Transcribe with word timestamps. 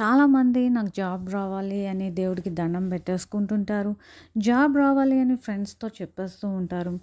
చాలామంది 0.00 0.68
నాకు 0.68 0.90
జాబ్ 0.96 1.30
రావాలి 1.30 1.86
అని 1.86 2.10
దేవుడికి 2.10 2.50
దండం 2.50 2.88
పెట్టేసుకుంటుంటారు. 2.88 3.96
జాబ్ 4.36 4.76
రావాలి 4.76 5.20
అని 5.20 5.36
ఫ్రెండ్స్తో 5.36 5.88
చెప్పేస్తూ 5.88 6.48
ఉంటారు. 6.48 7.00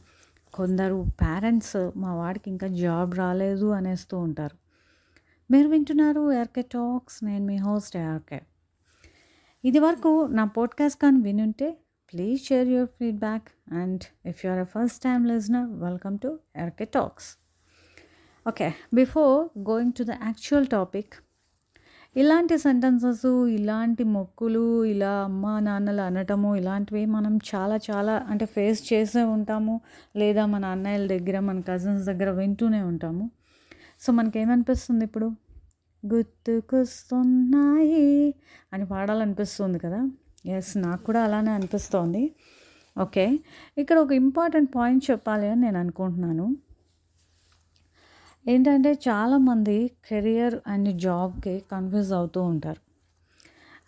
కొందరు 0.53 1.05
పేరెంట్స్ 1.21 1.91
మా 1.97 2.15
వాడికి 2.15 2.49
ఇంకా 2.49 2.67
జాబ్ 2.67 3.15
రాలేదు 3.15 3.65
అనేస్తూ 3.65 4.19
ఉంటారు. 4.19 4.57
మీరు 5.51 5.67
వింటున్నారు 5.67 6.31
ఎర్కే 6.31 6.61
టాక్స్ 6.61 7.23
నేను 7.23 7.45
మీ 7.45 7.57
హోస్ట్ 7.57 7.97
ఎర్కే 7.97 8.41
ఇది 9.63 9.79
వరకు 9.79 10.27
నా 10.31 10.45
పోడ్కాస్ట్ 10.45 11.01
కానీ 11.01 11.19
వినుంటే 11.21 11.77
please 12.13 12.41
share 12.45 12.67
your 12.67 12.89
feedback 12.99 13.73
and 13.73 14.03
if 14.27 14.45
you 14.45 14.51
are 14.51 14.59
a 14.59 14.63
first 14.63 15.03
time 15.03 15.25
listener 15.25 15.69
welcome 15.71 16.19
to 16.19 16.39
R K 16.55 16.85
talks. 16.85 17.29
Okay 18.47 18.73
before 18.93 19.59
going 19.59 19.91
to 19.97 20.03
the 20.03 20.09
actual 20.09 20.67
topic 20.67 21.13
ఇలాంటి 22.17 22.57
సెంటెన్సెస్ 22.57 23.45
ఇలాంటి 23.45 24.03
మొక్కులు 24.03 24.85
ఇలా 24.85 25.11
అమ్మ 25.11 25.59
నాన్నలు 25.59 26.01
అనటము 26.01 26.55
ఇలాంటివి 26.55 27.05
మనం 27.05 27.39
చాలా 27.55 27.79
చాలా 27.91 28.25
అంటే 28.27 28.45
ఫేస్ 28.45 28.93
చేసే 28.93 29.23
ఉంటాము. 29.23 29.81
లేదా 30.15 30.45
మన 30.45 30.65
అన్నయ్యల 30.65 31.07
దగ్గర 31.07 31.39
మన 31.39 31.61
కజిన్స్ 31.61 32.05
దగ్గర 32.05 32.29
వింటూనే 32.29 32.81
ఉంటాము. 32.81 33.31
సో 34.01 34.13
మనకేమనిపిస్తుంది 34.13 35.05
ఇప్పుడు? 35.05 35.31
గుర్తుకొస్తున్నాయి 36.13 38.35
అని 38.73 38.85
పాడాలనిపిస్తుంది 38.85 39.79
కదా? 39.79 40.09
ఎస్ 40.45 40.77
నాకు 40.77 41.03
కూడా 41.03 41.23
అలానే 41.23 41.51
అనిపిస్తోంది. 41.51 42.35
ఓకే. 43.01 43.39
ఇక్కడ 43.77 43.97
ఒక 43.97 44.11
ఇంపార్టెంట్ 44.11 44.75
పాయింట్ 44.75 45.11
చెప్పాలి 45.11 45.47
అని 45.47 45.61
నేను 45.61 45.79
అనుకుంటున్నాను. 45.79 46.55
ఏంటంటే 48.47 48.91
చాలామంది 49.07 49.91
కెరియర్ 50.09 50.55
అండ్ 50.67 50.89
జాబ్కి 50.99 51.63
కన్ఫ్యూజ్ 51.71 52.11
అవుతూ 52.13 52.41
ఉంటారు. 52.43 52.81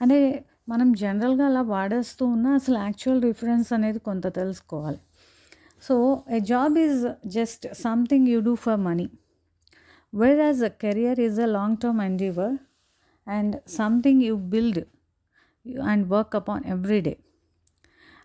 అంటే 0.01 0.45
మనం 0.69 0.93
జనరల్గా 0.93 1.45
అలా 1.45 1.61
వాడేస్తూ 1.61 2.25
ఉన్నా 2.25 2.53
అసలు 2.53 2.77
యాక్చువల్ 2.77 3.21
డిఫరెన్స్ 3.21 3.73
అనేది 3.73 3.99
కొంత 3.99 4.27
తెలుసుకోవాలి. 4.35 4.99
So 5.81 6.23
a 6.31 6.39
job 6.39 6.77
is 6.77 7.01
just 7.27 7.73
something 7.73 8.27
you 8.27 8.39
do 8.39 8.55
for 8.55 8.79
money. 8.79 9.07
Whereas 10.39 10.63
a 10.63 10.71
career 10.83 11.19
is 11.19 11.39
a 11.41 11.45
long 11.45 11.77
term 11.77 12.01
endeavour 12.01 12.57
and 13.27 13.55
something 13.69 14.23
you 14.23 14.35
build 14.35 14.79
and 15.91 16.05
work 16.07 16.35
upon 16.35 16.65
every 16.65 17.01
day 17.01 17.17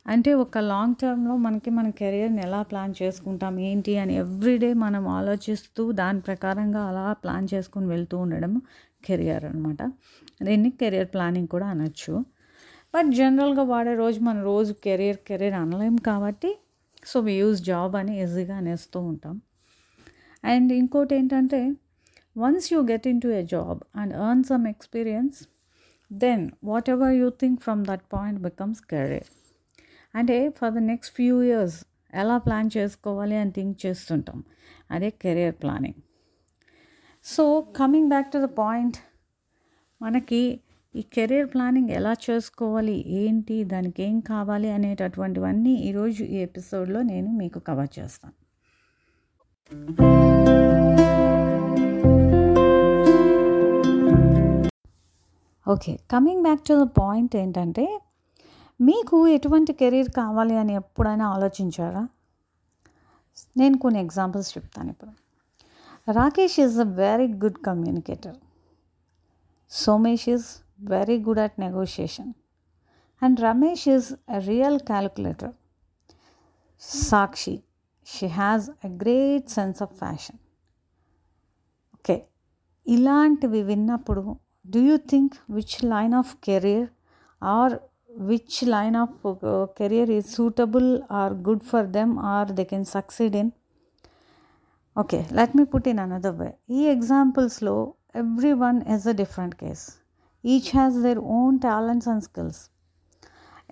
అంటే 0.07 0.35
ఒక 0.35 0.59
లాంగ్ 0.59 0.95
టర్మ్లో 1.03 1.37
మనకి 1.37 1.71
మన 1.71 1.91
కెరియర్ని 1.91 2.41
ఎలా 2.43 2.63
ప్లాన్ 2.63 2.95
చేసుకుంటాం 3.03 3.61
ఏంటి 3.61 3.99
అని 3.99 4.15
ఎవ్రీడే 4.15 4.71
మనం 4.75 5.09
ఆలోచిస్తూ 5.09 5.93
దాని 5.93 6.21
ప్రకారంగా 6.21 6.83
అలా 6.83 7.13
ప్లాన్ 7.13 7.49
చేసుకుని 7.55 7.87
వెళ్తూ 7.87 8.19
ఉండడం 8.19 8.55
కెరియర్ 9.05 9.45
అనమాట 9.45 9.83
దీన్ని 10.43 10.71
కెరియర్ 10.71 11.09
ప్లానింగ్ 11.15 11.49
కూడా 11.49 11.67
అనొచ్చు. 11.67 12.15
బట్ 12.95 13.11
జనరల్గా 13.13 13.63
వాడే 13.63 13.95
రోజు 13.95 14.21
మన 14.21 14.43
రోజు 14.43 14.73
కెరియర్ 14.85 15.17
కెరీర్ 15.29 15.55
అనలేం 15.55 15.97
కాబట్టి 15.97 16.51
సో 17.05 17.21
వి 17.21 17.35
యూజ్ 17.35 17.63
జాబ్ 17.63 17.97
అని 17.97 18.23
ఈజీగా 18.23 18.57
అనేస్తూ 18.57 19.01
ఉంటాం. 19.01 19.37
అండ్ 20.45 20.73
ఇంకోటి 20.73 21.15
ఏంటంటే 21.17 21.61
once 22.39 22.73
you 22.73 22.81
get 22.83 23.07
into 23.21 23.29
a 23.29 23.43
job 23.43 23.81
and 23.97 24.15
earn 24.15 24.45
some 24.45 24.67
experience 24.69 25.39
then 26.11 26.51
whatever 26.91 27.15
you 27.15 27.29
think 27.43 27.61
from 27.61 27.85
that 27.85 28.05
point 28.13 28.41
becomes 28.41 28.83
career 28.91 29.31
అంటే 30.15 30.37
for 30.49 30.73
the 30.75 30.79
next 30.79 31.15
few 31.15 31.43
years 31.43 31.85
ఎలా 32.15 32.39
plan 32.39 32.71
చేసుకోవాలి 32.77 33.37
అని 33.37 33.51
థింక్ 33.51 33.87
చేస్తుంటాం. 33.87 34.45
అదే 34.91 35.11
career 35.11 35.55
planning 35.63 36.01
so 37.25 37.45
coming 37.77 38.09
back 38.09 38.33
to 38.33 38.39
the 38.39 38.45
point 38.45 38.97
మనకి 40.03 40.43
ఈ 40.95 41.03
career 41.15 41.47
planning 41.55 41.91
ఎలా 41.91 42.13
చేసుకోవాలి 42.31 42.97
ఏంటి 43.09 43.65
దానికి 43.65 44.03
ఏం 44.03 44.21
కావాలి 44.21 44.71
అనేటటువంటివన్నీ 44.71 45.75
ఈరోజు 45.89 46.23
ఈ 46.25 46.39
ఎపిసోడ్లో 46.49 47.03
నేను 47.03 47.31
మీకు 47.31 47.59
కవర్ 47.59 47.89
చేస్తాను. 47.99 48.35
Okay 55.67 55.99
coming 56.11 56.43
back 56.43 56.63
to 56.69 56.75
the 56.85 56.87
point 57.01 57.37
ఏంటంటే 57.37 57.85
మీకు 58.83 59.29
ఎటువంటి 59.29 59.73
కెరీర్ 59.73 60.11
కావాలి 60.11 60.55
అని 60.57 60.75
ఎప్పుడైనా 60.75 61.27
ఆలోచించారా? 61.29 62.09
నేను 63.57 63.79
కొన్ని 63.79 64.01
ఎగ్జాంపుల్స్ 64.01 64.59
చెప్తాను 64.59 64.91
ఇప్పుడు. 64.91 65.13
Rakesh 66.13 66.61
is 66.61 66.79
a 66.79 66.89
very 66.95 67.27
good 67.33 67.59
communicator 67.67 68.37
Somesh 69.71 70.29
is 70.29 70.47
very 70.81 71.19
good 71.23 71.39
at 71.39 71.61
negotiation 71.61 72.33
and 73.23 73.41
Ramesh 73.41 73.89
is 73.89 74.09
a 74.31 74.39
real 74.39 74.81
calculator 74.81 75.53
Sakshi. 76.81 77.63
She 78.07 78.27
has 78.27 78.71
a 78.87 78.89
great 78.89 79.49
sense 79.49 79.83
of 79.83 79.93
fashion 79.95 80.41
okay 81.95 82.17
ఇలాంటివి 82.87 83.63
విన్నప్పుడు 83.63 84.37
do 84.71 84.81
you 84.81 84.97
think 84.97 85.35
which 85.51 85.85
line 85.85 86.15
of 86.15 86.37
career 86.45 86.89
or 87.43 87.75
which 88.15 88.63
line 88.65 88.97
of 88.97 89.11
uh, 89.25 89.67
career 89.79 90.11
is 90.11 90.27
suitable 90.27 91.05
or 91.11 91.31
good 91.31 91.63
for 91.63 91.85
them 91.85 92.19
or 92.19 92.45
they 92.47 92.65
can 92.65 92.85
succeed 92.85 93.35
in? 93.35 93.53
Okay 94.97 95.27
let 95.31 95.55
me 95.55 95.65
put 95.65 95.87
in 95.87 95.99
another 95.99 96.33
way. 96.41 96.53
ఈ 96.71 96.83
ఎగ్జాంపుల్స్లో 96.95 97.75
every 98.23 98.53
one 98.65 98.79
is 98.95 99.09
a 99.09 99.15
different 99.23 99.55
case 99.55 99.85
each 100.45 100.71
has 100.77 100.97
their 101.07 101.19
own 101.39 101.59
talents 101.59 102.09
and 102.09 102.25
skills 102.25 102.61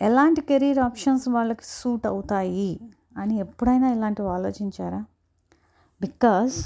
ఎలాంటి 0.00 0.40
career 0.40 0.78
options 0.78 1.28
వాళ్ళకి 1.28 1.64
suit 1.64 2.06
అవుతాయి 2.06 2.72
అని 3.16 3.38
ఎప్పుడైనా 3.38 3.88
ఇలాంటివి 3.92 4.28
ఆలోచించారా? 4.28 5.00
Because 6.00 6.56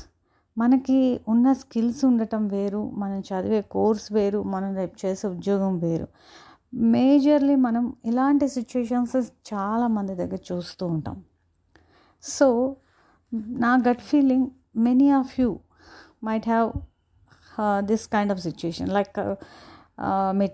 మనకి 0.59 0.99
ఉన్న 1.29 1.53
స్కిల్స్ 1.53 2.05
ఉండటం 2.05 2.49
వేరు 2.49 2.91
మనం 2.95 3.21
చదివే 3.21 3.61
కోర్స్ 3.61 4.13
వేరు 4.13 4.43
మనం 4.43 4.75
రేపు 4.75 5.07
చేసే 5.07 5.29
ఉద్యోగం 5.29 5.79
వేరు. 5.79 6.07
మేజర్లీ 6.75 7.55
మనం 7.55 7.95
ఇలాంటి 8.05 8.49
సిచ్యుయేషన్స్ 8.49 9.17
చాలా 9.55 9.87
మంది 9.87 10.15
దగ్గర 10.15 10.39
చూస్తూ 10.53 10.87
ఉంటాం. 10.87 11.23
సో 12.23 12.77
నా 13.33 13.83
gut 13.89 14.01
feeling 14.01 14.47
many 14.77 15.11
of 15.11 15.41
you 15.41 15.59
might 16.25 16.49
have 16.49 16.73
this 17.87 18.07
kind 18.07 18.33
of 18.33 18.41
situation 18.41 18.89
like 18.89 19.37
me 20.33 20.47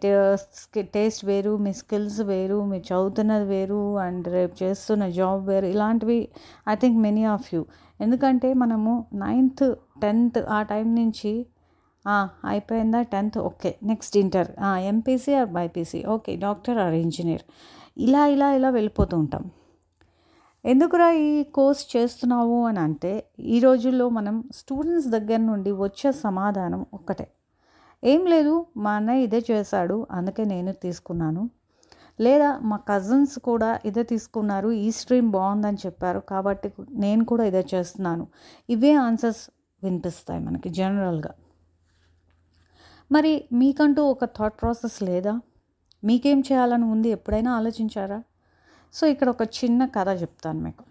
taste 0.83 1.25
వేరు 1.25 1.57
మీ 1.57 1.73
స్కిల్స్ 1.73 2.21
వేరు 2.21 2.65
మీరు 2.65 2.83
చదువుతున్నది 2.93 3.45
వేరు 3.45 3.99
అండ్ 3.99 4.29
రేపు 4.29 4.65
చేస్తున్న 4.65 5.09
జాబ్ 5.09 5.49
వేరు 5.49 5.67
ఇలాంటివి 5.67 6.29
I 6.69 6.75
think 6.75 6.99
many 6.99 7.25
of 7.25 7.55
you 7.55 7.67
ఎందుకంటే 8.01 8.55
మనము 8.55 9.07
నైన్త్ 9.15 9.75
టెన్త్ 10.03 10.39
ఆ 10.39 10.63
టైం 10.63 10.95
నుంచి 10.95 11.47
అయిపోయిందా 12.51 13.01
tenth? 13.13 13.39
Okay 13.49 13.71
next 13.91 14.15
inter. 14.23 14.51
MPC 14.93 15.33
or 15.41 15.51
BiPC 15.59 16.01
okay 16.15 16.35
doctor 16.47 16.79
or 16.85 16.97
engineer. 17.05 17.45
ఇలా 18.07 18.23
ఇలా 18.35 18.49
ఇలా 18.59 18.71
వెళ్ళిపోతూ 18.79 19.15
ఉంటాం. 19.23 19.45
ఎందుకురా 20.65 21.09
ఈ 21.27 21.29
కోర్స్ 21.57 21.83
చేస్తున్నావు 21.93 22.57
అని 22.71 22.81
అంటే 22.87 23.13
ఈ 23.55 23.59
రోజుల్లో 23.67 24.07
మనం 24.19 24.35
స్టూడెంట్స్ 24.59 25.09
దగ్గర 25.17 25.41
నుండి 25.51 25.71
వచ్చే 25.85 26.11
సమాధానం 26.25 26.81
ఒక్కటే. 26.99 27.27
ఏం 28.03 28.23
లేదు 28.33 28.53
మా 28.85 28.93
అన్నయ్య 28.99 29.27
ఇదే 29.27 29.41
చేశాడు 29.51 29.97
అందుకే 30.19 30.45
నేను 30.53 30.73
తీసుకున్నాను. 30.85 31.43
లేదా 32.27 32.49
మా 32.71 32.77
కజిన్స్ 32.91 33.37
కూడా 33.49 33.71
ఇదే 33.89 34.03
తీసుకున్నారు 34.13 34.71
ఈ 34.85 34.89
స్ట్రీమ్ 35.01 35.29
బాగుందని 35.37 35.81
చెప్పారు 35.87 36.21
కాబట్టి 36.33 36.69
నేను 37.05 37.25
కూడా 37.31 37.45
ఇదే 37.51 37.63
చేస్తున్నాను. 37.75 38.27
ఇవే 38.69 38.93
ఆన్సర్స్ 39.07 39.45
వినిపిస్తాయి 39.83 40.43
మనకి 40.49 40.71
జనరల్గా. 40.81 41.33
మరి 43.13 43.45
మీకంటూ 43.53 44.05
ఒక 44.05 44.25
థాట్ 44.25 44.61
ప్రాసెస్ 44.61 45.03
లేదా? 45.03 45.41
మీకేం 46.05 46.41
చేయాలని 46.41 46.85
ఉంది? 46.85 47.09
ఎప్పుడైనా 47.09 47.53
ఆలోచించారా? 47.53 48.23
సో 48.93 49.07
ఇక్కడ 49.07 49.29
ఒక 49.29 49.43
చిన్న 49.43 49.87
కథ 49.87 50.09
చెప్తాను 50.21 50.61
మీకు. 50.61 50.85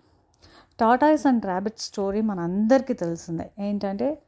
టాటాయిస్ 0.80 1.28
అండ్ 1.28 1.46
ర్యాబిట్ 1.46 1.80
స్టోరీ 1.80 2.22
మన 2.22 2.40
అందరికీ 2.40 2.94
తెలిసిందే. 2.94 3.52
ఏంటంటే 3.60 4.22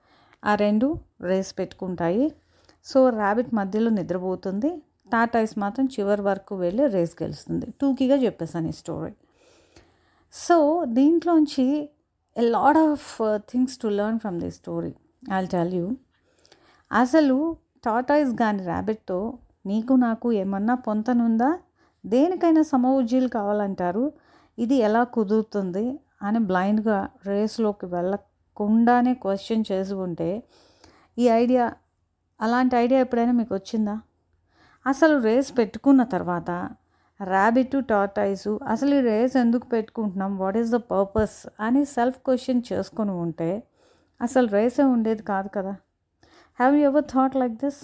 ఆ 0.46 0.56
రెండు 0.56 1.00
రేస్ 1.22 1.60
పెట్టుకుంటాయి. 1.60 2.34
సో 2.86 3.10
ర్యాబిట్ 3.10 3.54
మధ్యలో 3.54 3.90
నిద్రపోతుంది. 3.90 4.78
టాటాయిస్ 5.12 5.58
మాత్రం 5.58 5.86
చివరి 5.86 6.22
వరకు 6.22 6.56
వెళ్ళి 6.56 6.88
రేస్ 6.88 7.24
గెలుస్తుంది. 7.24 7.66
టూకీగా 7.82 8.16
చెప్పేసాను 8.16 8.68
ఈ 8.68 8.72
స్టోరీ 8.72 9.14
సో 10.34 10.86
దీంట్లోంచి 10.86 11.90
a 12.38 12.42
lot 12.42 12.78
of 12.78 13.18
things 13.36 13.78
to 13.78 13.88
learn 13.88 14.20
from 14.20 14.40
the 14.40 14.52
story 14.52 14.94
I 15.34 15.46
tell 15.46 15.74
you 15.74 15.92
అసలు 16.92 17.56
టాటాయిస్ 17.84 18.34
కానీ 18.40 18.64
ర్యాబిట్తో 18.64 19.34
నీకు 19.66 19.94
నాకు 19.94 20.32
ఏమన్నా 20.32 20.76
పొంతనుందా? 20.76 21.60
దేనికైనా 22.06 22.62
సమవుజ్జీలు 22.62 23.28
కావాలంటారు. 23.28 24.12
ఇది 24.60 24.76
ఎలా 24.76 25.04
కుదురుతుంది? 25.04 26.00
అని 26.22 26.40
బ్లైండ్గా 26.40 27.10
రేస్లోకి 27.26 27.86
వెళ్ళకుండానే 27.86 29.14
క్వశ్చన్ 29.14 29.64
చేసి 29.72 29.94
ఉంటే 29.94 30.44
ఈ 31.18 31.30
ఐడియా 31.30 31.74
అలాంటి 32.42 32.76
ఐడియా 32.76 33.00
ఎప్పుడైనా 33.00 33.32
మీకు 33.32 33.56
వచ్చిందా? 33.56 34.02
అసలు 34.88 35.18
రేస్ 35.22 35.58
పెట్టుకున్న 35.58 36.04
తర్వాత 36.04 36.70
ర్యాబిట్ 37.24 37.86
టార్టైసు 37.86 38.60
అసలు 38.68 38.96
ఈ 38.96 39.00
రేస్ 39.00 39.38
ఎందుకు 39.38 39.66
పెట్టుకుంటున్నాం? 39.68 40.38
What 40.38 40.58
is 40.58 40.72
the 40.72 40.76
purpose? 40.76 41.50
అని 41.60 41.86
సెల్ఫ్ 41.86 42.18
క్వశ్చన్ 42.18 42.62
చేసుకొని 42.74 43.12
ఉంటే 43.12 43.64
అసలు 44.22 44.48
రేసే 44.48 44.84
ఉండేది 44.84 45.24
కాదు 45.24 45.50
కదా. 45.56 45.76
Have 46.60 46.76
you 46.78 46.84
ever 46.90 47.06
thought 47.14 47.36
like 47.42 47.58
this 47.64 47.82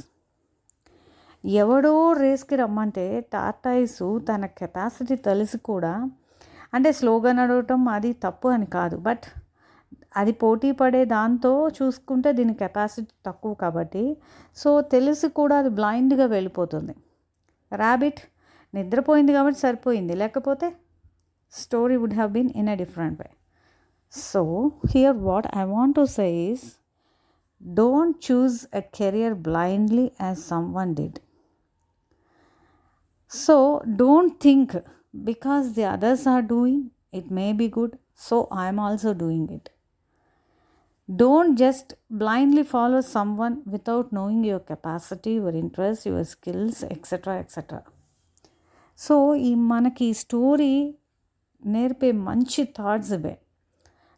ఎవడో 1.44 1.92
రేస్కి 2.22 2.56
రమ్మంటే 2.56 3.06
టార్టాయిసు 3.34 4.08
తన 4.30 4.46
కెపాసిటీ 4.60 5.16
తెలిసి 5.28 5.58
కూడా 5.69 5.92
అంటే 6.75 6.90
స్లోగా 6.92 7.31
నడవటం 7.31 7.81
అది 7.88 8.12
తప్పు 8.14 8.48
అని 8.48 8.68
కాదు. 8.78 8.98
బట్ 9.08 9.25
అది 10.18 10.31
పోటీ 10.42 10.69
పడే 10.72 11.02
దాంతో 11.06 11.52
చూసుకుంటే 11.78 12.30
దీని 12.38 12.54
కెపాసిటీ 12.54 13.14
తక్కువ 13.25 13.54
కాబట్టి 13.64 14.04
సో 14.58 14.69
తెలిసి 14.94 15.28
కూడా 15.40 15.56
అది 15.62 15.69
బ్లైండ్గా 15.80 16.25
వెళ్ళిపోతుంది. 16.25 16.96
ర్యాబిట్ 17.72 18.19
నిద్రపోయింది 18.74 19.34
కాబట్టి 19.34 19.60
సరిపోయింది. 19.60 20.16
లేకపోతే 20.16 20.68
story 21.54 21.96
would 22.02 22.18
have 22.19 22.31
been 22.31 22.52
in 22.56 22.69
a 22.69 22.75
different 22.84 23.18
way. 23.22 23.30
So 24.14 24.44
here 24.96 25.18
what 25.30 25.48
I 25.58 25.66
want 25.75 25.96
to 25.96 26.06
say 26.18 26.28
is 26.50 26.66
don't 27.61 28.17
choose 28.26 28.58
a 28.75 28.82
career 28.99 29.37
blindly 29.43 30.06
as 30.20 30.40
someone 30.75 30.93
did 30.94 31.19
so 33.32 33.56
don't 33.96 34.34
think 34.43 34.75
because 35.25 35.67
the 35.76 35.84
others 35.93 36.26
are 36.29 36.44
doing 36.46 36.82
it 37.14 37.31
may 37.32 37.46
be 37.52 37.69
good 37.79 37.94
so 38.20 38.37
I'm 38.58 38.81
also 38.81 39.12
doing 39.23 39.50
it 39.50 39.69
don't 41.08 41.55
just 41.58 41.90
blindly 42.12 42.64
follow 42.73 42.99
someone 43.38 43.56
without 43.69 44.11
knowing 44.14 44.46
your 44.46 44.64
capacity 44.64 45.32
your 45.34 45.56
interest 45.56 46.05
your 46.06 46.26
skills 46.26 46.82
etcetera 46.90 47.34
etcetera 47.34 47.81
so 48.99 49.17
ఈ 49.44 49.55
మనకి 49.70 50.05
ఈ 50.05 50.17
story 50.23 50.73
నేర్పే 51.62 52.11
మంచి 52.26 52.62
thoughts 52.79 53.12
ఇవే 53.12 53.34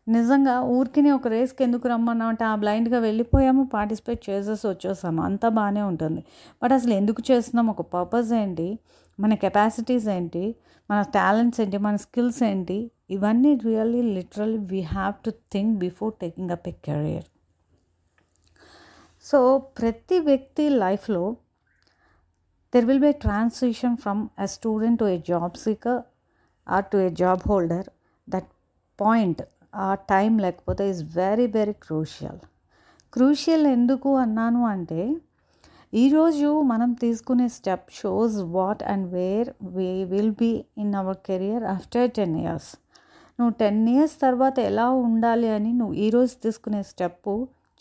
నిజంగా 0.10 0.62
ఊరికినే 0.62 1.12
ఒక 1.12 1.28
రేస్కి 1.28 1.64
ఎందుకు 1.64 1.88
రమ్మన్నాం 1.88 2.28
అంటే 2.28 2.44
ఆ 2.46 2.56
బ్లైండ్గా 2.56 3.00
వెళ్ళిపోయాము 3.00 3.64
పార్టిసిపేట్ 3.64 4.30
చేసేసి 4.30 4.68
వచ్చేసాము. 4.68 5.22
అంతా 5.22 5.50
బాగానే 5.50 5.82
ఉంటుంది. 5.82 6.24
బట్ 6.64 6.74
అసలు 6.74 6.94
ఎందుకు 6.94 7.32
చేస్తున్నాం? 7.32 7.70
ఒక 7.70 7.82
పర్పస్ 7.82 8.34
ఏంటి? 8.34 8.80
మన 9.20 9.34
కెపాసిటీస్ 9.34 10.08
ఏంటి? 10.08 10.56
మన 10.92 11.02
టాలెంట్స్ 11.02 11.62
ఏంటి? 11.62 11.78
మన 11.78 11.96
స్కిల్స్ 11.96 12.44
ఏంటి? 12.44 12.92
ఇవన్నీ 13.10 13.56
really 13.56 14.02
literally 14.02 14.58
we 14.58 14.82
have 14.82 15.14
to 15.26 15.30
think 15.30 15.80
before 15.80 16.14
taking 16.22 16.52
up 16.52 16.68
a 16.68 16.72
career 16.72 17.28
so 19.24 19.58
ప్రతి 19.58 20.20
వ్యక్తి 20.20 20.70
లైఫ్లో 20.70 21.36
there 22.74 22.86
will 22.86 23.00
be 23.00 23.12
transition 23.12 23.98
from 23.98 24.28
a 24.40 24.46
student 24.46 25.00
to 25.00 25.06
a 25.06 25.18
job 25.18 25.58
seeker 25.58 26.02
or 26.70 26.86
to 26.86 26.98
a 26.98 27.10
job 27.10 27.40
holder 27.50 27.88
that 28.30 28.50
point 29.02 29.42
ఆ 29.74 29.96
time 30.12 30.32
లేకపోతే 30.38 30.90
is 30.90 31.04
very 31.18 31.48
very 31.48 31.76
crucial 31.86 32.40
crucial 33.14 33.68
ఎందుకు 33.68 34.10
అన్నాను 34.18 34.62
అంటే 34.66 35.02
ఈరోజు 35.94 36.50
మనం 36.62 36.94
తీసుకునే 36.94 37.48
step 37.48 37.88
shows 37.92 38.38
what 38.58 38.84
and 38.84 39.08
where 39.14 39.50
we 39.76 40.04
will 40.04 40.36
be 40.42 40.52
in 40.78 40.94
our 40.96 41.18
career 41.28 41.66
after 41.66 42.10
ten 42.12 42.36
years 42.38 42.70
నువ్వు 43.40 43.54
ten 43.54 43.82
years 43.90 44.16
తర్వాత 44.22 44.60
ఎలా 44.60 44.90
ఉండాలి 44.90 45.50
అని 45.50 45.74
నువ్వు 45.74 45.96
ఈరోజు 46.06 46.34
తీసుకునే 46.44 46.82
స్టెప్ 46.84 47.30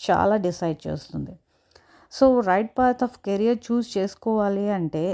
చాలా 0.01 0.37
డిసైడ్ 0.37 0.79
చేస్తుంది. 0.87 1.35
So 2.13 2.41
right 2.41 2.73
path 2.79 3.03
of 3.07 3.17
career 3.27 3.59
choose 3.67 3.99
చేసుకోవాలి 3.99 4.71
అంటే 4.71 5.05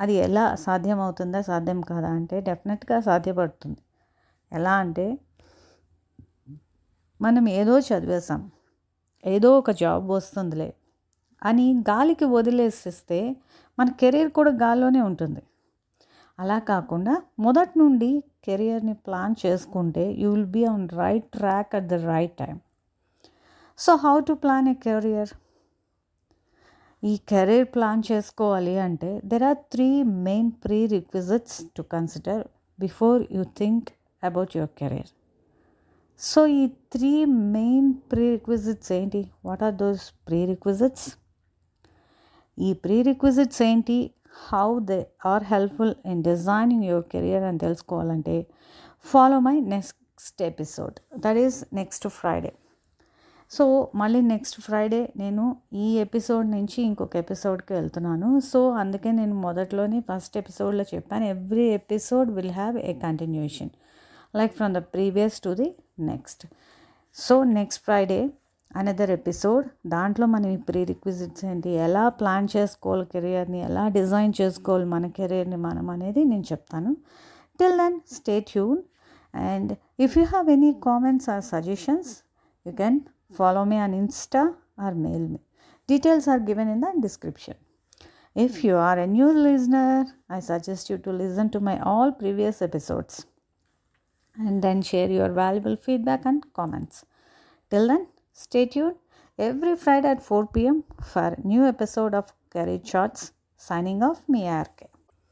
అది 0.00 0.14
ఎలా 0.26 0.44
సాధ్యమవుతుందా 0.56 1.40
సాధ్యం 1.40 1.80
కాదా 1.80 2.08
అంటే 2.08 2.40
డెఫినెట్గా 2.40 3.00
సాధ్యపడుతుంది. 3.00 3.80
ఎలా 4.52 4.74
అంటే 4.84 5.06
మనం 7.20 7.48
ఏదో 7.48 7.78
చదివేశాం 7.78 8.50
ఏదో 9.24 9.58
ఒక 9.58 9.70
జాబ్ 9.70 10.10
వస్తుందిలే 10.10 10.74
అని 11.42 11.66
గాలికి 11.88 12.24
వదిలేసిస్తే 12.24 13.36
మన 13.78 13.88
కెరీర్ 14.00 14.28
కూడా 14.28 14.50
గాల్లోనే 14.50 15.00
ఉంటుంది. 15.00 15.42
అలా 16.38 16.58
కాకుండా 16.58 17.22
మొదటి 17.38 17.78
నుండి 17.78 18.10
కెరియర్ని 18.44 18.94
ప్లాన్ 18.94 19.34
చేసుకుంటే 19.46 20.04
you 20.12 20.30
will 20.30 20.46
be 20.46 20.64
on 20.64 20.88
right 20.88 21.26
track 21.32 21.74
at 21.74 21.86
the 21.86 21.94
right 22.06 22.38
time 22.38 22.56
so 23.78 23.94
how 23.96 24.20
to 24.20 24.32
plan 24.32 24.68
a 24.68 24.74
career 24.74 25.32
ఈ 27.02 27.16
కెరీర్ 27.16 27.68
ప్లాన్ 27.74 28.02
చేసుకోవాలి 28.12 28.78
అంటే 28.78 29.20
there 29.24 29.42
are 29.42 29.56
three 29.72 30.02
main 30.02 30.50
prerequisites 30.86 31.58
to 31.76 31.82
consider 31.82 32.42
before 32.78 33.26
you 33.32 33.42
think 33.58 33.90
about 34.24 34.56
your 34.56 34.70
career 34.70 35.10
so 36.20 36.46
ఈ 36.46 36.66
three 36.66 37.24
main 37.24 37.94
pre 38.12 38.30
requisites 38.30 38.92
ఏంటి? 38.92 39.30
What 39.44 39.62
are 39.62 39.74
those 39.74 40.10
pre 40.28 40.46
requisites 40.46 41.16
ఈ 42.58 42.72
pre 42.72 43.02
requisites 43.02 43.62
ఏంటి? 43.62 44.10
How 44.52 44.78
they 44.80 45.06
are 45.26 45.44
helpful 45.44 45.94
in 46.06 46.24
designing 46.24 46.84
your 46.84 47.04
career 47.04 47.44
అని 47.44 47.58
తెలుసుకోవాలంటే 47.58 48.46
follow 49.04 49.40
my 49.40 49.60
next 49.60 50.42
episode 50.42 50.96
that 51.18 51.36
is 51.36 51.64
next 51.72 52.08
Friday 52.08 52.52
so 53.50 53.90
మళ్ళీ 53.94 54.20
next 54.20 54.60
Friday 54.60 55.12
నేను 55.16 55.56
ఈ 55.72 55.98
episode 55.98 56.50
నుంచి 56.50 56.82
ఇంకొక 56.82 57.16
ఎపిసోడ్కి 57.16 57.72
వెళ్తున్నాను. 57.72 58.40
సో 58.40 58.70
అందుకే 58.70 59.12
నేను 59.12 59.34
మొదట్లోనే 59.34 60.00
ఫస్ట్ 60.00 60.38
ఎపిసోడ్లో 60.38 60.84
చెప్పాను. 60.94 61.24
Every 61.24 61.66
episode 61.70 62.30
will 62.30 62.50
have 62.50 62.78
a 62.78 62.92
continuation 62.92 63.70
like 64.36 64.54
from 64.54 64.74
the 64.74 64.78
previous 64.78 65.40
to 65.40 65.54
the 65.54 65.68
Next 66.09 66.43
so 67.17 67.35
next 67.57 67.81
Friday 67.83 68.19
another 68.71 69.11
episode 69.17 69.65
దాంట్లో 69.93 70.25
మనం 70.33 70.49
ఈ 70.49 70.59
ప్రీ 70.69 70.81
రిక్విజిట్స్ 70.91 71.43
ఏంటి 71.45 71.71
ఎలా 71.87 72.03
ప్లాన్ 72.19 72.47
చేసుకోవాలి 72.55 73.05
కెరియర్ని 73.13 73.59
ఎలా 73.69 73.83
డిజైన్ 73.99 74.33
చేసుకోవాలి 74.41 74.87
మన 74.95 75.07
కెరియర్ని 75.19 75.59
మనం 75.67 75.87
అనేది 75.95 76.23
నేను 76.23 76.45
చెప్తాను 76.51 76.91
till 77.59 77.77
then 77.77 77.97
stay 78.17 78.35
tuned 78.51 78.81
and 79.33 79.71
if 80.05 80.15
you 80.17 80.25
have 80.25 80.49
any 80.57 80.71
comments 80.87 81.29
or 81.35 81.43
suggestions 81.53 82.11
you 82.65 82.73
can 82.83 82.99
follow 83.31 83.65
me 83.65 83.77
on 83.77 83.93
Insta 83.93 84.55
or 84.77 84.93
mail 84.93 85.19
me. 85.19 85.39
Details 85.89 86.27
are 86.27 86.39
given 86.39 86.67
in 86.67 86.81
the 86.81 86.93
description. 86.99 87.55
If 88.35 88.63
you 88.63 88.75
are 88.77 88.97
a 88.97 89.07
new 89.07 89.31
listener, 89.37 90.05
I 90.29 90.39
suggest 90.41 90.89
you 90.89 90.97
to 90.99 91.11
listen 91.11 91.49
to 91.51 91.59
my 91.59 91.79
all 91.81 92.11
previous 92.13 92.61
episodes 92.61 93.25
and 94.38 94.62
then 94.62 94.82
share 94.82 95.10
your 95.10 95.30
valuable 95.30 95.76
feedback 95.76 96.24
and 96.24 96.44
comments. 96.52 97.04
Till 97.70 97.88
then, 97.88 98.08
stay 98.32 98.66
tuned 98.66 98.96
every 99.38 99.76
Friday 99.76 100.08
at 100.08 100.22
4 100.22 100.46
pm 100.48 100.84
for 101.02 101.36
new 101.44 101.64
episode 101.64 102.14
of 102.14 102.32
Career 102.50 102.80
Shots. 102.84 103.32
Signing 103.56 104.02
off, 104.02 104.28
me 104.28 104.48
RK. 104.48 104.95